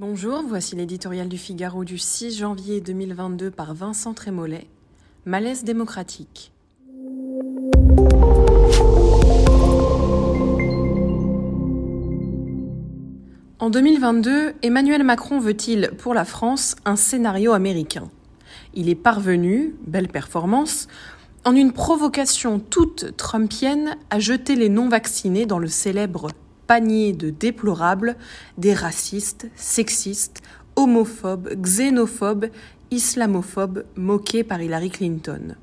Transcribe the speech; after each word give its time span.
Bonjour, 0.00 0.42
voici 0.48 0.76
l'éditorial 0.76 1.28
du 1.28 1.36
Figaro 1.36 1.84
du 1.84 1.98
6 1.98 2.38
janvier 2.38 2.80
2022 2.80 3.50
par 3.50 3.74
Vincent 3.74 4.14
Trémollet. 4.14 4.66
Malaise 5.26 5.62
démocratique. 5.62 6.54
En 13.58 13.68
2022, 13.68 14.54
Emmanuel 14.62 15.04
Macron 15.04 15.38
veut-il 15.38 15.90
pour 15.98 16.14
la 16.14 16.24
France 16.24 16.76
un 16.86 16.96
scénario 16.96 17.52
américain? 17.52 18.08
Il 18.72 18.88
est 18.88 18.94
parvenu, 18.94 19.74
belle 19.86 20.08
performance, 20.08 20.88
en 21.44 21.54
une 21.54 21.72
provocation 21.72 22.58
toute 22.58 23.18
trumpienne 23.18 23.98
à 24.08 24.18
jeter 24.18 24.56
les 24.56 24.70
non-vaccinés 24.70 25.44
dans 25.44 25.58
le 25.58 25.68
célèbre 25.68 26.30
panier 26.70 27.12
de 27.12 27.30
déplorables 27.30 28.14
des 28.56 28.74
racistes, 28.74 29.48
sexistes, 29.56 30.40
homophobes, 30.76 31.48
xénophobes, 31.60 32.46
islamophobes 32.92 33.82
moqués 33.96 34.44
par 34.44 34.62
Hillary 34.62 34.90
Clinton. 34.90 35.56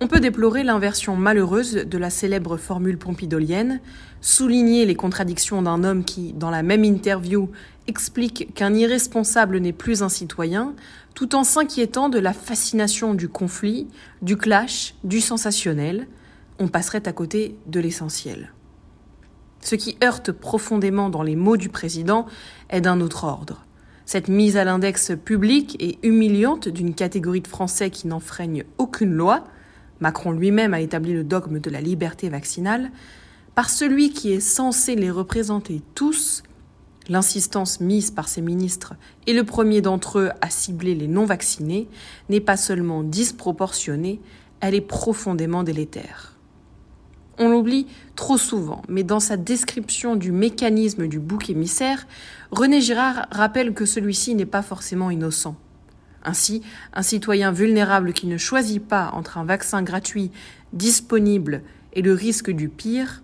On 0.00 0.06
peut 0.06 0.20
déplorer 0.20 0.62
l'inversion 0.62 1.16
malheureuse 1.16 1.72
de 1.72 1.98
la 1.98 2.10
célèbre 2.10 2.58
formule 2.58 2.96
pompidolienne, 2.96 3.80
souligner 4.20 4.86
les 4.86 4.94
contradictions 4.94 5.62
d'un 5.62 5.82
homme 5.82 6.04
qui, 6.04 6.32
dans 6.32 6.50
la 6.50 6.62
même 6.62 6.84
interview, 6.84 7.50
explique 7.88 8.54
qu'un 8.54 8.72
irresponsable 8.72 9.58
n'est 9.58 9.72
plus 9.72 10.04
un 10.04 10.08
citoyen, 10.08 10.76
tout 11.16 11.34
en 11.34 11.42
s'inquiétant 11.42 12.08
de 12.08 12.20
la 12.20 12.32
fascination 12.32 13.14
du 13.14 13.28
conflit, 13.28 13.88
du 14.22 14.36
clash, 14.36 14.94
du 15.02 15.20
sensationnel, 15.20 16.06
on 16.60 16.68
passerait 16.68 17.08
à 17.08 17.12
côté 17.12 17.56
de 17.66 17.80
l'essentiel. 17.80 18.52
Ce 19.66 19.74
qui 19.74 19.96
heurte 20.04 20.30
profondément 20.30 21.10
dans 21.10 21.24
les 21.24 21.34
mots 21.34 21.56
du 21.56 21.68
président 21.68 22.26
est 22.70 22.80
d'un 22.80 23.00
autre 23.00 23.24
ordre. 23.24 23.64
Cette 24.04 24.28
mise 24.28 24.56
à 24.56 24.62
l'index 24.62 25.10
publique 25.24 25.76
et 25.80 25.98
humiliante 26.04 26.68
d'une 26.68 26.94
catégorie 26.94 27.40
de 27.40 27.48
Français 27.48 27.90
qui 27.90 28.06
n'enfreignent 28.06 28.62
aucune 28.78 29.12
loi, 29.12 29.42
Macron 29.98 30.30
lui-même 30.30 30.72
a 30.72 30.80
établi 30.80 31.14
le 31.14 31.24
dogme 31.24 31.58
de 31.58 31.68
la 31.68 31.80
liberté 31.80 32.28
vaccinale, 32.28 32.92
par 33.56 33.68
celui 33.68 34.10
qui 34.10 34.30
est 34.30 34.38
censé 34.38 34.94
les 34.94 35.10
représenter 35.10 35.82
tous, 35.96 36.44
l'insistance 37.08 37.80
mise 37.80 38.12
par 38.12 38.28
ses 38.28 38.42
ministres 38.42 38.94
et 39.26 39.32
le 39.32 39.42
premier 39.42 39.80
d'entre 39.80 40.20
eux 40.20 40.30
à 40.42 40.48
cibler 40.48 40.94
les 40.94 41.08
non-vaccinés 41.08 41.88
n'est 42.28 42.38
pas 42.38 42.56
seulement 42.56 43.02
disproportionnée, 43.02 44.20
elle 44.60 44.76
est 44.76 44.80
profondément 44.80 45.64
délétère. 45.64 46.35
On 47.38 47.50
l'oublie 47.50 47.86
trop 48.14 48.38
souvent, 48.38 48.82
mais 48.88 49.02
dans 49.02 49.20
sa 49.20 49.36
description 49.36 50.16
du 50.16 50.32
mécanisme 50.32 51.06
du 51.06 51.18
bouc 51.18 51.50
émissaire, 51.50 52.06
René 52.50 52.80
Girard 52.80 53.26
rappelle 53.30 53.74
que 53.74 53.84
celui-ci 53.84 54.34
n'est 54.34 54.46
pas 54.46 54.62
forcément 54.62 55.10
innocent. 55.10 55.56
Ainsi, 56.24 56.62
un 56.94 57.02
citoyen 57.02 57.52
vulnérable 57.52 58.12
qui 58.12 58.26
ne 58.26 58.38
choisit 58.38 58.84
pas 58.84 59.10
entre 59.12 59.38
un 59.38 59.44
vaccin 59.44 59.82
gratuit 59.82 60.30
disponible 60.72 61.62
et 61.92 62.02
le 62.02 62.14
risque 62.14 62.50
du 62.50 62.68
pire 62.68 63.22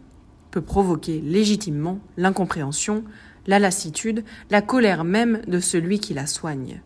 peut 0.50 0.60
provoquer 0.60 1.20
légitimement 1.20 1.98
l'incompréhension, 2.16 3.04
la 3.46 3.58
lassitude, 3.58 4.24
la 4.50 4.62
colère 4.62 5.04
même 5.04 5.40
de 5.48 5.58
celui 5.58 5.98
qui 5.98 6.14
la 6.14 6.26
soigne. 6.26 6.82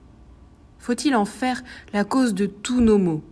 Faut-il 0.78 1.16
en 1.16 1.24
faire 1.24 1.62
la 1.92 2.04
cause 2.04 2.34
de 2.34 2.46
tous 2.46 2.80
nos 2.80 2.98
maux? 2.98 3.22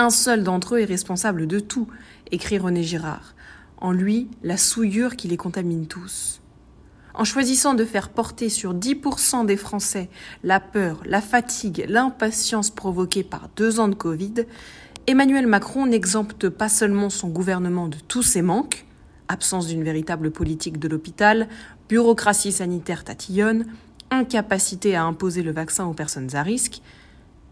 Un 0.00 0.08
seul 0.08 0.44
d'entre 0.44 0.76
eux 0.76 0.78
est 0.78 0.86
responsable 0.86 1.46
de 1.46 1.60
tout, 1.60 1.86
écrit 2.30 2.56
René 2.56 2.82
Girard. 2.82 3.34
En 3.76 3.92
lui, 3.92 4.30
la 4.42 4.56
souillure 4.56 5.14
qui 5.14 5.28
les 5.28 5.36
contamine 5.36 5.86
tous. 5.86 6.40
En 7.12 7.24
choisissant 7.24 7.74
de 7.74 7.84
faire 7.84 8.08
porter 8.08 8.48
sur 8.48 8.74
10% 8.74 9.44
des 9.44 9.58
Français 9.58 10.08
la 10.42 10.58
peur, 10.58 11.02
la 11.04 11.20
fatigue, 11.20 11.84
l'impatience 11.86 12.70
provoquée 12.70 13.22
par 13.22 13.50
deux 13.56 13.78
ans 13.78 13.88
de 13.88 13.94
Covid, 13.94 14.46
Emmanuel 15.06 15.46
Macron 15.46 15.84
n'exempte 15.84 16.48
pas 16.48 16.70
seulement 16.70 17.10
son 17.10 17.28
gouvernement 17.28 17.88
de 17.88 17.98
tous 18.08 18.22
ses 18.22 18.40
manques, 18.40 18.86
absence 19.28 19.66
d'une 19.66 19.84
véritable 19.84 20.30
politique 20.30 20.78
de 20.78 20.88
l'hôpital, 20.88 21.46
bureaucratie 21.90 22.52
sanitaire 22.52 23.04
tatillonne, 23.04 23.66
incapacité 24.10 24.96
à 24.96 25.04
imposer 25.04 25.42
le 25.42 25.52
vaccin 25.52 25.84
aux 25.84 25.92
personnes 25.92 26.34
à 26.36 26.42
risque, 26.42 26.80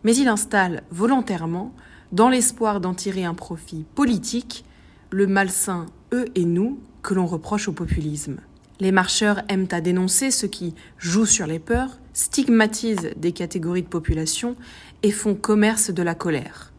mais 0.03 0.16
il 0.16 0.28
installe 0.28 0.82
volontairement, 0.91 1.75
dans 2.12 2.28
l'espoir 2.28 2.80
d'en 2.80 2.94
tirer 2.94 3.24
un 3.24 3.34
profit 3.34 3.84
politique, 3.94 4.64
le 5.10 5.26
malsain 5.26 5.86
eux 6.12 6.26
et 6.34 6.44
nous 6.44 6.80
que 7.02 7.14
l'on 7.14 7.26
reproche 7.26 7.69
au 7.69 7.72
populisme. 7.72 8.38
Les 8.80 8.92
marcheurs 8.92 9.42
aiment 9.48 9.69
à 9.72 9.80
dénoncer 9.80 10.30
ceux 10.30 10.48
qui 10.48 10.74
jouent 10.98 11.26
sur 11.26 11.47
les 11.47 11.58
peurs, 11.58 11.98
stigmatisent 12.12 13.10
des 13.16 13.32
catégories 13.32 13.82
de 13.82 13.88
population 13.88 14.56
et 15.02 15.10
font 15.10 15.34
commerce 15.34 15.91
de 15.91 16.02
la 16.02 16.14
colère. 16.14 16.72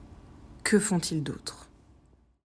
Que 0.63 0.79
font-ils 0.79 1.23
d'autre 1.23 1.68